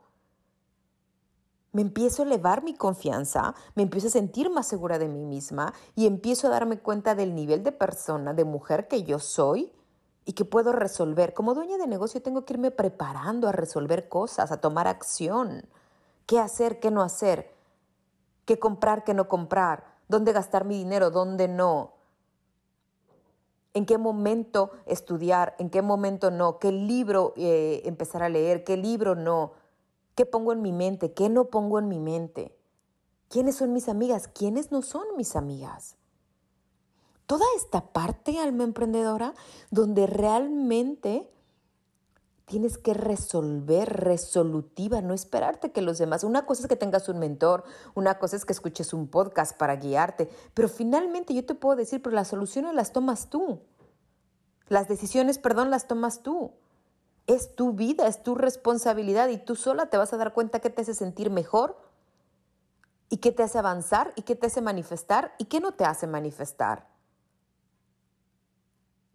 me 1.74 1.82
empiezo 1.82 2.22
a 2.22 2.26
elevar 2.26 2.64
mi 2.64 2.76
confianza, 2.76 3.56
me 3.76 3.84
empiezo 3.84 4.08
a 4.08 4.12
sentir 4.12 4.50
más 4.50 4.68
segura 4.68 4.98
de 4.98 5.10
mí 5.10 5.26
misma 5.26 5.74
y 5.96 6.08
empiezo 6.08 6.48
a 6.48 6.52
darme 6.52 6.80
cuenta 6.80 7.14
del 7.14 7.36
nivel 7.36 7.62
de 7.62 7.74
persona, 7.74 8.34
de 8.34 8.46
mujer 8.46 8.88
que 8.88 9.04
yo 9.04 9.20
soy 9.20 9.74
y 10.24 10.32
que 10.32 10.46
puedo 10.46 10.72
resolver. 10.72 11.34
Como 11.34 11.56
dueña 11.56 11.78
de 11.78 11.88
negocio 11.88 12.22
tengo 12.22 12.46
que 12.46 12.54
irme 12.54 12.72
preparando 12.72 13.50
a 13.50 13.52
resolver 13.52 14.08
cosas, 14.08 14.50
a 14.54 14.62
tomar 14.62 14.88
acción. 14.88 15.68
¿Qué 16.26 16.40
hacer, 16.40 16.80
qué 16.80 16.92
no 16.92 17.02
hacer? 17.02 17.54
¿Qué 18.46 18.60
comprar, 18.60 19.04
qué 19.04 19.14
no 19.14 19.28
comprar? 19.28 19.86
¿Dónde 20.08 20.34
gastar 20.34 20.66
mi 20.66 20.78
dinero, 20.78 21.12
dónde 21.12 21.48
no? 21.48 21.94
¿En 23.74 23.86
qué 23.86 23.98
momento 23.98 24.72
estudiar? 24.86 25.56
¿En 25.58 25.70
qué 25.70 25.82
momento 25.82 26.32
no? 26.32 26.60
¿Qué 26.60 26.72
libro 26.72 27.34
eh, 27.38 27.82
empezar 27.86 28.24
a 28.24 28.30
leer? 28.30 28.64
¿Qué 28.64 28.76
libro 28.76 29.16
no? 29.16 29.54
¿Qué 30.16 30.26
pongo 30.26 30.52
en 30.52 30.62
mi 30.62 30.74
mente? 30.74 31.14
¿Qué 31.14 31.30
no 31.30 31.46
pongo 31.46 31.80
en 31.80 31.88
mi 31.88 32.00
mente? 32.00 32.58
¿Quiénes 33.30 33.56
son 33.56 33.72
mis 33.72 33.88
amigas? 33.88 34.28
¿Quiénes 34.28 34.72
no 34.72 34.82
son 34.82 35.06
mis 35.16 35.38
amigas? 35.38 35.96
Toda 37.26 37.46
esta 37.56 37.80
parte, 37.94 38.40
alma 38.40 38.66
emprendedora, 38.66 39.34
donde 39.70 40.06
realmente 40.06 41.32
tienes 42.52 42.78
que 42.78 42.94
resolver 42.94 43.88
resolutiva, 43.88 45.02
no 45.02 45.14
esperarte 45.14 45.72
que 45.72 45.82
los 45.82 45.98
demás. 45.98 46.26
Una 46.26 46.46
cosa 46.46 46.64
es 46.64 46.68
que 46.68 46.76
tengas 46.76 47.08
un 47.08 47.18
mentor, 47.18 47.64
una 47.96 48.20
cosa 48.20 48.36
es 48.36 48.44
que 48.44 48.52
escuches 48.52 48.92
un 48.92 49.08
podcast 49.08 49.58
para 49.58 49.78
guiarte, 49.78 50.30
pero 50.54 50.68
finalmente 50.68 51.34
yo 51.34 51.46
te 51.46 51.56
puedo 51.56 51.78
decir, 51.78 52.02
pero 52.02 52.14
las 52.14 52.28
soluciones 52.28 52.76
las 52.76 52.92
tomas 52.92 53.30
tú. 53.30 53.62
Las 54.68 54.90
decisiones, 54.90 55.38
perdón, 55.38 55.72
las 55.72 55.88
tomas 55.88 56.24
tú. 56.24 56.52
Es 57.26 57.56
tu 57.56 57.72
vida, 57.72 58.06
es 58.06 58.22
tu 58.22 58.36
responsabilidad 58.36 59.30
y 59.30 59.38
tú 59.38 59.56
sola 59.56 59.86
te 59.86 59.96
vas 59.96 60.12
a 60.12 60.18
dar 60.18 60.34
cuenta 60.34 60.60
qué 60.60 60.70
te 60.70 60.82
hace 60.82 60.94
sentir 60.94 61.30
mejor 61.30 61.78
y 63.08 63.18
qué 63.18 63.32
te 63.32 63.44
hace 63.44 63.60
avanzar 63.60 64.12
y 64.18 64.24
qué 64.24 64.36
te 64.36 64.48
hace 64.48 64.60
manifestar 64.60 65.34
y 65.38 65.46
qué 65.46 65.62
no 65.62 65.72
te 65.72 65.86
hace 65.86 66.06
manifestar. 66.06 66.90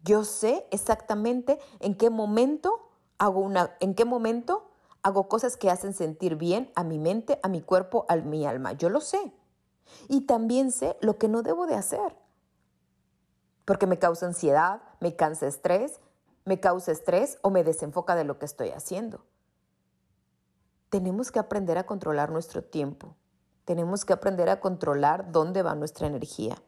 Yo 0.03 0.23
sé 0.23 0.65
exactamente 0.71 1.59
en 1.79 1.93
qué 1.93 2.09
momento 2.09 2.86
hago 3.17 3.39
una, 3.41 3.75
en 3.79 3.95
qué 3.95 4.05
momento 4.05 4.69
hago 5.01 5.27
cosas 5.27 5.57
que 5.57 5.69
hacen 5.69 5.93
sentir 5.93 6.35
bien 6.35 6.71
a 6.75 6.83
mi 6.83 6.99
mente, 6.99 7.39
a 7.43 7.47
mi 7.47 7.61
cuerpo, 7.61 8.05
a 8.09 8.15
mi 8.17 8.45
alma. 8.45 8.73
Yo 8.73 8.89
lo 8.89 9.01
sé. 9.01 9.33
Y 10.09 10.21
también 10.21 10.71
sé 10.71 10.97
lo 11.01 11.17
que 11.17 11.27
no 11.27 11.43
debo 11.43 11.65
de 11.65 11.75
hacer. 11.75 12.15
Porque 13.65 13.87
me 13.87 13.99
causa 13.99 14.25
ansiedad, 14.25 14.81
me 14.99 15.15
cansa 15.15 15.47
estrés, 15.47 15.99
me 16.45 16.59
causa 16.59 16.91
estrés 16.91 17.37
o 17.41 17.49
me 17.49 17.63
desenfoca 17.63 18.15
de 18.15 18.23
lo 18.23 18.39
que 18.39 18.45
estoy 18.45 18.69
haciendo. 18.69 19.25
Tenemos 20.89 21.31
que 21.31 21.39
aprender 21.39 21.77
a 21.77 21.85
controlar 21.85 22.31
nuestro 22.31 22.63
tiempo. 22.63 23.15
Tenemos 23.65 24.05
que 24.05 24.13
aprender 24.13 24.49
a 24.49 24.61
controlar 24.61 25.31
dónde 25.31 25.61
va 25.61 25.75
nuestra 25.75 26.07
energía. 26.07 26.61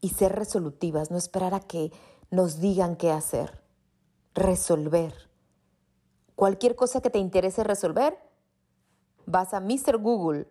Y 0.00 0.10
ser 0.10 0.36
resolutivas, 0.36 1.10
no 1.10 1.18
esperar 1.18 1.54
a 1.54 1.60
que 1.60 1.92
nos 2.30 2.60
digan 2.60 2.96
qué 2.96 3.10
hacer. 3.10 3.59
Resolver. 4.34 5.12
Cualquier 6.36 6.76
cosa 6.76 7.00
que 7.00 7.10
te 7.10 7.18
interese 7.18 7.64
resolver, 7.64 8.16
vas 9.26 9.52
a 9.54 9.60
Mr. 9.60 9.98
Google, 9.98 10.46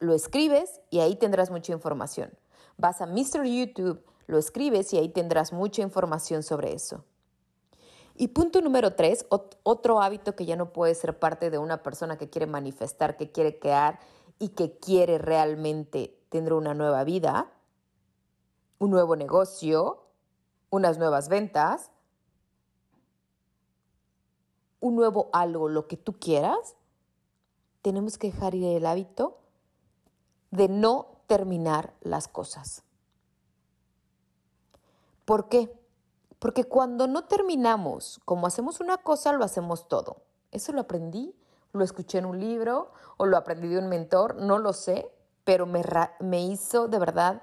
lo 0.00 0.12
escribes 0.12 0.80
y 0.90 0.98
ahí 0.98 1.14
tendrás 1.14 1.50
mucha 1.50 1.72
información. 1.72 2.36
Vas 2.76 3.00
a 3.00 3.06
Mr. 3.06 3.44
YouTube, 3.44 4.04
lo 4.26 4.38
escribes 4.38 4.92
y 4.92 4.98
ahí 4.98 5.08
tendrás 5.08 5.52
mucha 5.52 5.82
información 5.82 6.42
sobre 6.42 6.74
eso. 6.74 7.04
Y 8.16 8.28
punto 8.28 8.60
número 8.60 8.94
tres, 8.94 9.24
otro 9.28 10.02
hábito 10.02 10.34
que 10.34 10.44
ya 10.44 10.56
no 10.56 10.72
puede 10.72 10.96
ser 10.96 11.20
parte 11.20 11.48
de 11.48 11.58
una 11.58 11.84
persona 11.84 12.18
que 12.18 12.28
quiere 12.28 12.46
manifestar, 12.46 13.16
que 13.16 13.30
quiere 13.30 13.60
crear 13.60 14.00
y 14.40 14.48
que 14.48 14.78
quiere 14.80 15.18
realmente 15.18 16.18
tener 16.28 16.54
una 16.54 16.74
nueva 16.74 17.04
vida, 17.04 17.52
un 18.80 18.90
nuevo 18.90 19.14
negocio, 19.14 20.08
unas 20.70 20.98
nuevas 20.98 21.28
ventas, 21.28 21.91
un 24.82 24.96
nuevo 24.96 25.30
algo, 25.32 25.68
lo 25.68 25.86
que 25.86 25.96
tú 25.96 26.18
quieras, 26.18 26.76
tenemos 27.80 28.18
que 28.18 28.30
dejar 28.30 28.54
ir 28.54 28.76
el 28.76 28.84
hábito 28.84 29.38
de 30.50 30.68
no 30.68 31.06
terminar 31.28 31.94
las 32.00 32.28
cosas. 32.28 32.82
¿Por 35.24 35.48
qué? 35.48 35.72
Porque 36.40 36.64
cuando 36.64 37.06
no 37.06 37.24
terminamos, 37.24 38.20
como 38.24 38.48
hacemos 38.48 38.80
una 38.80 38.98
cosa, 38.98 39.32
lo 39.32 39.44
hacemos 39.44 39.86
todo. 39.88 40.16
Eso 40.50 40.72
lo 40.72 40.80
aprendí, 40.80 41.34
lo 41.72 41.84
escuché 41.84 42.18
en 42.18 42.26
un 42.26 42.40
libro 42.40 42.90
o 43.16 43.26
lo 43.26 43.36
aprendí 43.36 43.68
de 43.68 43.78
un 43.78 43.88
mentor, 43.88 44.34
no 44.34 44.58
lo 44.58 44.72
sé, 44.72 45.08
pero 45.44 45.64
me, 45.64 45.82
me 46.18 46.44
hizo 46.44 46.88
de 46.88 46.98
verdad, 46.98 47.40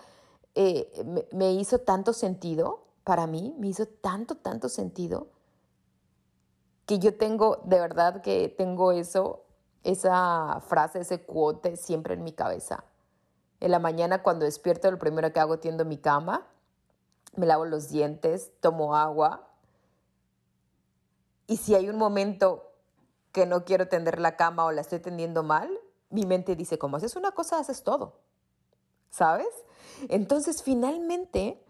eh, 0.55 1.03
me, 1.05 1.25
me 1.31 1.53
hizo 1.53 1.79
tanto 1.79 2.11
sentido 2.11 2.83
para 3.05 3.27
mí, 3.27 3.55
me 3.57 3.67
hizo 3.67 3.85
tanto, 3.85 4.35
tanto 4.35 4.67
sentido 4.67 5.27
que 6.89 6.97
yo 6.97 7.15
tengo, 7.15 7.61
de 7.65 7.79
verdad 7.79 8.23
que 8.23 8.49
tengo 8.49 8.91
eso, 8.91 9.45
esa 9.83 10.59
frase, 10.67 11.01
ese 11.01 11.23
quote 11.23 11.77
siempre 11.77 12.15
en 12.15 12.23
mi 12.23 12.33
cabeza. 12.33 12.83
En 13.59 13.69
la 13.69 13.77
mañana 13.77 14.23
cuando 14.23 14.45
despierto, 14.45 14.89
lo 14.89 14.97
primero 14.97 15.31
que 15.31 15.39
hago 15.39 15.59
tiendo 15.59 15.85
mi 15.85 15.99
cama 15.99 16.47
me 17.35 17.45
lavo 17.45 17.65
los 17.65 17.89
dientes, 17.89 18.53
tomo 18.59 18.95
agua. 18.95 19.51
Y 21.45 21.57
si 21.57 21.75
hay 21.75 21.89
un 21.89 21.97
momento 21.97 22.71
que 23.33 23.45
no 23.45 23.65
quiero 23.65 23.87
tender 23.87 24.19
la 24.19 24.35
cama 24.35 24.65
o 24.65 24.71
la 24.71 24.81
estoy 24.81 24.97
tendiendo 24.97 25.43
mal, 25.43 25.69
mi 26.09 26.25
mente 26.25 26.55
dice, 26.55 26.79
como 26.79 26.97
haces 26.97 27.15
una 27.15 27.33
cosa, 27.33 27.59
haces 27.59 27.83
todo. 27.83 28.15
¿Sabes? 29.11 29.63
Entonces, 30.07 30.63
finalmente, 30.63 31.63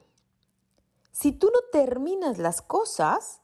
si 1.11 1.33
tú 1.33 1.51
no 1.53 1.59
terminas 1.73 2.37
las 2.37 2.61
cosas 2.61 3.38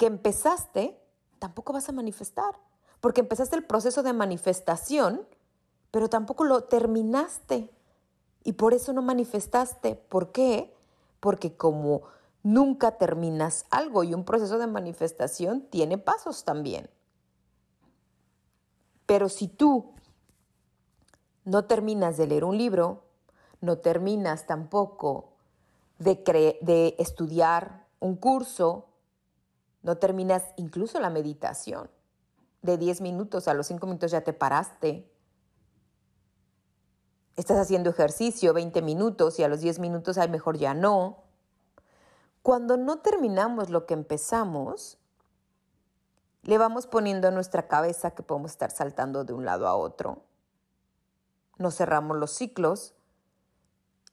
que 0.00 0.06
empezaste, 0.06 0.98
tampoco 1.38 1.74
vas 1.74 1.90
a 1.90 1.92
manifestar. 1.92 2.58
Porque 3.02 3.20
empezaste 3.20 3.54
el 3.54 3.64
proceso 3.64 4.02
de 4.02 4.14
manifestación, 4.14 5.28
pero 5.90 6.08
tampoco 6.08 6.44
lo 6.44 6.64
terminaste. 6.64 7.70
Y 8.42 8.54
por 8.54 8.72
eso 8.72 8.94
no 8.94 9.02
manifestaste. 9.02 9.96
¿Por 9.96 10.32
qué? 10.32 10.74
Porque 11.20 11.54
como 11.54 12.00
nunca 12.42 12.92
terminas 12.92 13.66
algo 13.68 14.02
y 14.02 14.14
un 14.14 14.24
proceso 14.24 14.56
de 14.56 14.66
manifestación 14.66 15.66
tiene 15.68 15.98
pasos 15.98 16.44
también. 16.44 16.88
Pero 19.04 19.28
si 19.28 19.48
tú 19.48 19.92
no 21.44 21.66
terminas 21.66 22.16
de 22.16 22.26
leer 22.26 22.44
un 22.44 22.56
libro, 22.56 23.02
no 23.60 23.76
terminas 23.76 24.46
tampoco 24.46 25.34
de, 25.98 26.58
de 26.62 26.94
estudiar 26.98 27.84
un 27.98 28.16
curso, 28.16 28.86
no 29.82 29.96
terminas 29.98 30.44
incluso 30.56 31.00
la 31.00 31.10
meditación. 31.10 31.90
De 32.62 32.76
10 32.76 33.00
minutos 33.00 33.48
a 33.48 33.54
los 33.54 33.66
5 33.68 33.86
minutos 33.86 34.10
ya 34.10 34.20
te 34.20 34.32
paraste, 34.32 35.10
estás 37.36 37.58
haciendo 37.58 37.90
ejercicio 37.90 38.52
20 38.52 38.82
minutos 38.82 39.38
y 39.38 39.44
a 39.44 39.48
los 39.48 39.60
10 39.60 39.78
minutos 39.78 40.18
hay 40.18 40.28
mejor 40.28 40.58
ya 40.58 40.74
no. 40.74 41.24
Cuando 42.42 42.76
no 42.76 42.98
terminamos 42.98 43.70
lo 43.70 43.86
que 43.86 43.94
empezamos, 43.94 44.98
le 46.42 46.58
vamos 46.58 46.86
poniendo 46.86 47.28
a 47.28 47.30
nuestra 47.30 47.68
cabeza 47.68 48.12
que 48.12 48.22
podemos 48.22 48.52
estar 48.52 48.70
saltando 48.70 49.24
de 49.24 49.32
un 49.32 49.44
lado 49.44 49.66
a 49.66 49.74
otro. 49.74 50.22
Nos 51.58 51.76
cerramos 51.76 52.16
los 52.16 52.30
ciclos 52.30 52.94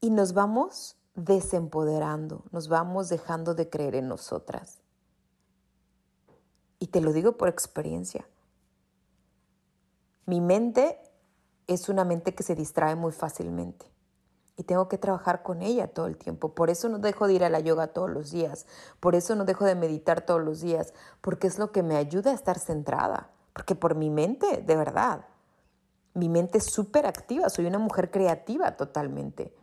y 0.02 0.10
nos 0.10 0.34
vamos 0.34 0.98
desempoderando, 1.16 2.44
nos 2.52 2.68
vamos 2.68 3.10
dejando 3.10 3.56
de 3.56 3.70
creer 3.70 3.96
en 3.96 4.08
nosotras. 4.08 4.82
Y 6.80 6.88
te 6.88 7.02
lo 7.02 7.14
digo 7.14 7.38
por 7.38 7.50
experiencia. 7.50 8.28
Mi 10.26 10.42
mente 10.42 11.00
es 11.68 11.90
una 11.90 12.04
mente 12.04 12.36
que 12.36 12.44
se 12.44 12.56
distrae 12.56 12.96
muy 12.96 13.12
fácilmente. 13.12 13.86
Y 14.56 14.64
tengo 14.64 14.88
que 14.88 14.98
trabajar 14.98 15.44
con 15.44 15.62
ella 15.62 15.88
todo 15.88 16.08
el 16.08 16.18
tiempo. 16.18 16.56
Por 16.56 16.70
eso 16.70 16.90
no 16.90 16.98
dejo 16.98 17.28
de 17.28 17.34
ir 17.34 17.44
a 17.44 17.50
la 17.50 17.60
yoga 17.60 17.88
todos 17.88 18.10
los 18.10 18.32
días. 18.32 18.66
Por 19.00 19.14
eso 19.14 19.36
no 19.36 19.46
dejo 19.46 19.66
de 19.66 19.76
meditar 19.76 20.22
todos 20.22 20.42
los 20.42 20.62
días. 20.62 20.94
Porque 21.22 21.48
es 21.48 21.60
lo 21.60 21.72
que 21.72 21.84
me 21.84 21.96
ayuda 21.96 22.32
a 22.32 22.36
estar 22.36 22.58
centrada. 22.58 23.30
Porque 23.54 23.76
por 23.76 23.96
mi 23.96 24.10
mente, 24.10 24.64
de 24.64 24.76
verdad, 24.76 25.26
mi 26.18 26.30
mente 26.30 26.58
es 26.58 26.66
súper 26.66 27.06
activa, 27.06 27.50
soy 27.50 27.68
una 27.68 27.78
mujer 27.78 28.10
creativa 28.10 28.76
totalmente. 28.76 29.54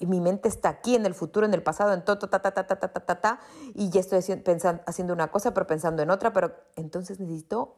Y 0.00 0.06
mi 0.06 0.18
mente 0.18 0.48
está 0.48 0.70
aquí, 0.70 0.94
en 0.94 1.04
el 1.04 1.14
futuro, 1.14 1.44
en 1.44 1.52
el 1.52 1.62
pasado, 1.62 1.92
en 1.92 2.02
todo, 2.02 2.18
ta, 2.18 2.40
ta, 2.40 2.40
ta, 2.40 2.66
ta, 2.66 2.66
ta, 2.66 2.90
ta, 2.90 3.00
ta, 3.04 3.20
ta, 3.20 3.40
y 3.74 3.90
ya 3.90 4.00
estoy 4.00 4.22
pensando, 4.36 4.82
haciendo 4.86 5.12
una 5.12 5.30
cosa, 5.30 5.52
pero 5.52 5.66
pensando 5.66 6.02
en 6.02 6.10
otra, 6.10 6.32
pero 6.32 6.56
entonces 6.74 7.20
necesito 7.20 7.76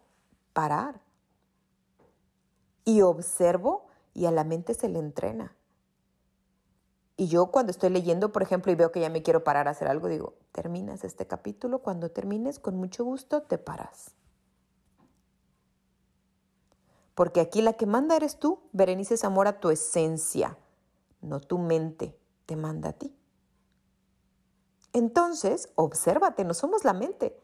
parar. 0.53 1.01
Y 2.85 3.03
observo 3.03 3.89
y 4.15 4.27
a 4.27 4.31
la 4.31 4.45
mente 4.45 4.73
se 4.75 4.89
le 4.89 5.01
entrena. 5.01 5.57
Y 7.17 7.27
yo 7.27 7.47
cuando 7.51 7.73
estoy 7.73 7.91
leyendo, 7.91 8.31
por 8.31 8.43
ejemplo, 8.43 8.71
y 8.71 8.77
veo 8.77 8.93
que 8.93 9.01
ya 9.01 9.11
me 9.11 9.25
quiero 9.25 9.43
parar 9.43 9.67
a 9.67 9.73
hacer 9.73 9.89
algo, 9.89 10.07
digo, 10.07 10.35
terminas 10.53 11.03
este 11.03 11.27
capítulo, 11.27 11.81
cuando 11.81 12.13
termines, 12.13 12.61
con 12.61 12.77
mucho 12.77 13.05
gusto, 13.05 13.43
te 13.43 13.59
paras. 13.59 14.13
Porque 17.17 17.41
aquí 17.41 17.63
la 17.63 17.73
que 17.73 17.87
manda 17.87 18.17
eres 18.17 18.39
tú, 18.39 18.61
Berenice 18.73 19.17
Zamora, 19.17 19.59
tu 19.59 19.71
esencia, 19.71 20.57
no 21.23 21.41
tu 21.41 21.59
mente, 21.59 22.19
te 22.47 22.57
manda 22.57 22.91
a 22.91 22.93
ti. 22.93 23.17
Entonces, 24.93 25.71
obsérvate, 25.75 26.45
no 26.45 26.55
somos 26.55 26.85
la 26.85 26.93
mente. 26.93 27.39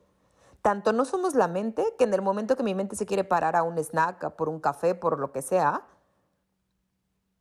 Tanto 0.61 0.93
no 0.93 1.05
somos 1.05 1.35
la 1.35 1.49
mente 1.49 1.95
que 1.97 2.05
en 2.05 2.13
el 2.13 2.21
momento 2.21 2.57
que 2.57 2.63
mi 2.63 2.75
mente 2.75 2.97
se 2.97 3.07
quiere 3.07 3.25
parar 3.25 3.57
a 3.57 3.63
un 3.63 3.79
snack, 3.79 4.35
por 4.35 4.49
un 4.49 4.61
café, 4.61 4.95
por 4.95 5.19
lo 5.19 5.33
que 5.33 5.41
sea, 5.41 5.87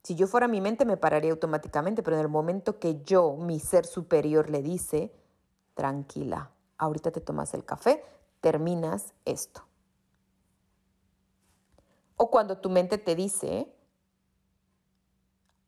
si 0.03 0.15
yo 0.15 0.27
fuera 0.27 0.48
mi 0.48 0.62
mente 0.62 0.86
me 0.86 0.96
pararía 0.96 1.32
automáticamente, 1.32 2.01
pero 2.01 2.15
en 2.15 2.22
el 2.22 2.29
momento 2.29 2.79
que 2.79 3.03
yo, 3.03 3.36
mi 3.36 3.60
ser 3.60 3.86
superior, 3.86 4.50
le 4.50 4.62
dice, 4.62 5.12
tranquila, 5.74 6.51
ahorita 6.77 7.12
te 7.12 7.20
tomas 7.20 7.53
el 7.53 7.65
café, 7.65 8.01
terminas 8.39 9.13
esto. 9.25 9.65
O 12.15 12.32
cuando 12.32 12.60
tu 12.60 12.70
mente 12.70 12.98
te 12.98 13.15
dice, 13.15 13.70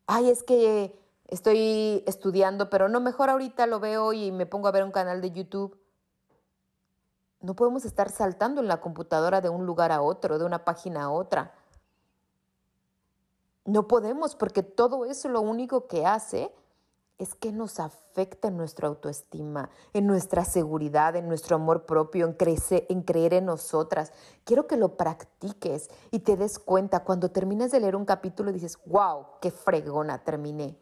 ay, 0.09 0.31
es 0.31 0.41
que 0.41 0.99
estoy 1.27 2.03
estudiando, 2.07 2.71
pero 2.71 2.89
no, 2.89 2.99
mejor 2.99 3.29
ahorita 3.29 3.67
lo 3.67 3.79
veo 3.79 4.11
y 4.11 4.31
me 4.31 4.47
pongo 4.47 4.67
a 4.67 4.71
ver 4.71 4.83
un 4.83 4.91
canal 4.91 5.21
de 5.21 5.31
YouTube. 5.31 5.79
No 7.41 7.55
podemos 7.55 7.85
estar 7.85 8.09
saltando 8.09 8.59
en 8.59 8.67
la 8.67 8.81
computadora 8.81 9.39
de 9.39 9.49
un 9.49 9.67
lugar 9.67 9.91
a 9.91 10.01
otro, 10.01 10.39
de 10.39 10.45
una 10.45 10.65
página 10.65 11.03
a 11.03 11.09
otra. 11.11 11.53
No 13.65 13.87
podemos 13.87 14.35
porque 14.35 14.63
todo 14.63 15.05
eso 15.05 15.29
lo 15.29 15.41
único 15.41 15.85
que 15.85 16.07
hace 16.07 16.51
es 17.19 17.35
que 17.35 17.51
nos 17.51 17.79
afecta 17.79 18.47
en 18.47 18.57
nuestra 18.57 18.87
autoestima, 18.87 19.69
en 19.93 20.07
nuestra 20.07 20.43
seguridad, 20.45 21.15
en 21.15 21.27
nuestro 21.27 21.57
amor 21.57 21.85
propio, 21.85 22.25
en, 22.25 22.35
en 22.89 23.01
creer 23.03 23.35
en 23.35 23.45
nosotras. 23.45 24.11
Quiero 24.45 24.65
que 24.65 24.77
lo 24.77 24.97
practiques 24.97 25.89
y 26.09 26.19
te 26.19 26.37
des 26.37 26.57
cuenta 26.57 27.03
cuando 27.03 27.29
terminas 27.29 27.71
de 27.71 27.79
leer 27.79 27.95
un 27.95 28.05
capítulo 28.05 28.51
dices, 28.51 28.79
wow, 28.87 29.25
qué 29.41 29.51
fregona 29.51 30.23
terminé. 30.23 30.79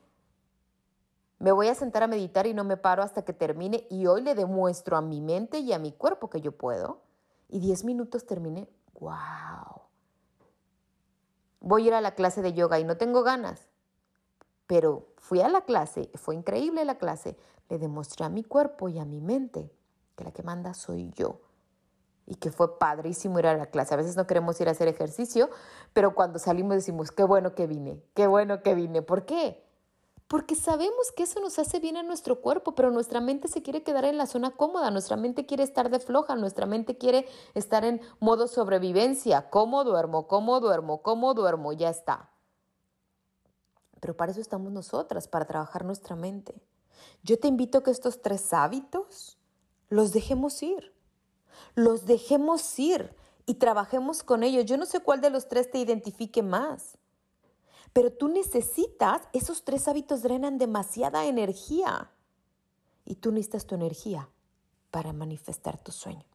Me 1.39 1.51
voy 1.51 1.67
a 1.67 1.75
sentar 1.75 2.03
a 2.03 2.07
meditar 2.07 2.47
y 2.47 2.53
no 2.53 2.63
me 2.63 2.77
paro 2.77 3.03
hasta 3.03 3.25
que 3.25 3.33
termine 3.33 3.85
y 3.89 4.07
hoy 4.07 4.21
le 4.21 4.33
demuestro 4.33 4.95
a 4.95 5.01
mi 5.01 5.19
mente 5.19 5.59
y 5.59 5.73
a 5.73 5.79
mi 5.79 5.91
cuerpo 5.91 6.29
que 6.29 6.39
yo 6.39 6.53
puedo. 6.53 7.01
Y 7.49 7.59
diez 7.59 7.83
minutos 7.83 8.25
terminé, 8.25 8.69
wow 8.99 9.87
voy 11.67 11.83
a 11.83 11.87
ir 11.87 11.93
a 11.93 12.01
la 12.01 12.15
clase 12.15 12.41
de 12.41 12.53
yoga 12.53 12.79
y 12.79 12.83
no 12.83 12.97
tengo 12.97 13.23
ganas. 13.23 13.67
Pero 14.67 15.07
fui 15.17 15.41
a 15.41 15.49
la 15.49 15.61
clase, 15.61 16.09
fue 16.15 16.35
increíble 16.35 16.85
la 16.85 16.97
clase, 16.97 17.37
le 17.69 17.79
demostré 17.79 18.25
a 18.25 18.29
mi 18.29 18.43
cuerpo 18.43 18.89
y 18.89 18.99
a 18.99 19.05
mi 19.05 19.21
mente 19.21 19.71
que 20.15 20.23
la 20.23 20.31
que 20.31 20.43
manda 20.43 20.73
soy 20.73 21.11
yo. 21.15 21.41
Y 22.25 22.35
que 22.35 22.51
fue 22.51 22.77
padrísimo 22.77 23.39
ir 23.39 23.47
a 23.47 23.55
la 23.55 23.67
clase. 23.67 23.93
A 23.93 23.97
veces 23.97 24.17
no 24.17 24.27
queremos 24.27 24.59
ir 24.59 24.67
a 24.67 24.71
hacer 24.71 24.89
ejercicio, 24.89 25.49
pero 25.93 26.13
cuando 26.13 26.39
salimos 26.39 26.75
decimos, 26.75 27.11
qué 27.11 27.23
bueno 27.23 27.55
que 27.55 27.67
vine, 27.67 28.03
qué 28.13 28.27
bueno 28.27 28.61
que 28.61 28.75
vine. 28.75 29.01
¿Por 29.01 29.25
qué? 29.25 29.63
porque 30.27 30.55
sabemos 30.55 31.11
que 31.15 31.23
eso 31.23 31.39
nos 31.39 31.57
hace 31.57 31.79
bien 31.79 31.95
a 31.95 32.03
nuestro 32.03 32.41
cuerpo, 32.41 32.75
pero 32.75 32.91
nuestra 32.91 33.21
mente 33.21 33.47
se 33.47 33.61
quiere 33.61 33.83
quedar 33.83 34.05
en 34.05 34.17
la 34.17 34.25
zona 34.25 34.51
cómoda, 34.51 34.91
nuestra 34.91 35.15
mente 35.15 35.45
quiere 35.45 35.63
estar 35.63 35.89
de 35.89 35.99
floja, 35.99 36.35
nuestra 36.35 36.65
mente 36.65 36.97
quiere 36.97 37.27
estar 37.53 37.85
en 37.85 38.01
modo 38.19 38.47
sobrevivencia, 38.47 39.49
cómo 39.49 39.85
duermo, 39.85 40.27
cómo 40.27 40.59
duermo, 40.59 41.01
cómo 41.01 41.33
duermo, 41.33 41.71
ya 41.71 41.89
está. 41.89 42.29
Pero 43.99 44.15
para 44.15 44.31
eso 44.31 44.41
estamos 44.41 44.71
nosotras, 44.71 45.27
para 45.27 45.45
trabajar 45.45 45.85
nuestra 45.85 46.15
mente. 46.15 46.61
Yo 47.23 47.39
te 47.39 47.47
invito 47.47 47.79
a 47.79 47.83
que 47.83 47.91
estos 47.91 48.21
tres 48.21 48.53
hábitos 48.53 49.37
los 49.89 50.13
dejemos 50.13 50.61
ir, 50.63 50.93
los 51.75 52.05
dejemos 52.05 52.77
ir 52.79 53.15
y 53.45 53.55
trabajemos 53.55 54.23
con 54.23 54.43
ellos. 54.43 54.65
Yo 54.65 54.77
no 54.77 54.85
sé 54.85 54.99
cuál 54.99 55.21
de 55.21 55.29
los 55.29 55.47
tres 55.47 55.71
te 55.71 55.79
identifique 55.79 56.43
más. 56.43 56.97
Pero 57.93 58.11
tú 58.11 58.27
necesitas, 58.27 59.21
esos 59.33 59.63
tres 59.63 59.87
hábitos 59.87 60.21
drenan 60.21 60.57
demasiada 60.57 61.25
energía. 61.25 62.11
Y 63.05 63.15
tú 63.15 63.31
necesitas 63.31 63.65
tu 63.65 63.75
energía 63.75 64.29
para 64.91 65.13
manifestar 65.13 65.77
tu 65.77 65.91
sueño. 65.91 66.25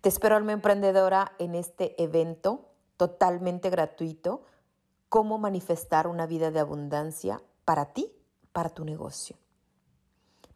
Te 0.00 0.08
espero, 0.08 0.36
alma 0.36 0.52
emprendedora, 0.52 1.32
en 1.38 1.54
este 1.54 2.02
evento 2.02 2.68
totalmente 2.96 3.70
gratuito, 3.70 4.44
cómo 5.14 5.38
manifestar 5.38 6.08
una 6.08 6.26
vida 6.26 6.50
de 6.50 6.58
abundancia 6.58 7.40
para 7.64 7.92
ti, 7.92 8.12
para 8.50 8.70
tu 8.70 8.84
negocio. 8.84 9.36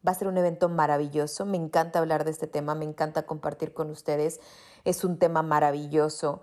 Va 0.05 0.11
a 0.11 0.15
ser 0.17 0.27
un 0.27 0.37
evento 0.37 0.69
maravilloso, 0.69 1.47
me 1.47 1.57
encanta 1.57 2.01
hablar 2.01 2.25
de 2.25 2.33
este 2.33 2.49
tema, 2.49 2.75
me 2.75 2.85
encanta 2.85 3.25
compartir 3.25 3.73
con 3.73 3.89
ustedes, 3.89 4.41
es 4.85 5.05
un 5.05 5.21
tema 5.21 5.43
maravilloso. 5.43 6.43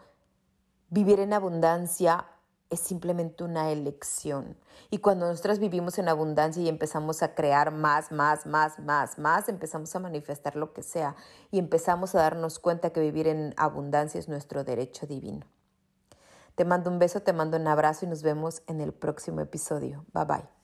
Vivir 0.89 1.19
en 1.19 1.33
abundancia 1.33 2.25
es 2.69 2.79
simplemente 2.79 3.43
una 3.43 3.69
elección. 3.69 4.55
Y 4.89 4.99
cuando 4.99 5.27
nosotras 5.27 5.59
vivimos 5.59 5.99
en 5.99 6.07
abundancia 6.07 6.63
y 6.63 6.69
empezamos 6.69 7.21
a 7.21 7.35
crear 7.35 7.71
más, 7.71 8.13
más, 8.13 8.45
más, 8.45 8.79
más, 8.79 9.19
más, 9.19 9.49
empezamos 9.49 9.93
a 9.93 9.99
manifestar 9.99 10.55
lo 10.55 10.71
que 10.71 10.83
sea 10.83 11.17
y 11.51 11.59
empezamos 11.59 12.15
a 12.15 12.19
darnos 12.19 12.59
cuenta 12.59 12.91
que 12.91 13.01
vivir 13.01 13.27
en 13.27 13.53
abundancia 13.57 14.21
es 14.21 14.29
nuestro 14.29 14.63
derecho 14.63 15.05
divino. 15.05 15.45
Te 16.55 16.65
mando 16.65 16.89
un 16.89 16.99
beso, 16.99 17.21
te 17.21 17.33
mando 17.33 17.57
un 17.57 17.67
abrazo 17.67 18.05
y 18.05 18.09
nos 18.09 18.23
vemos 18.23 18.63
en 18.67 18.81
el 18.81 18.93
próximo 18.93 19.41
episodio. 19.41 20.05
Bye 20.13 20.25
bye. 20.25 20.54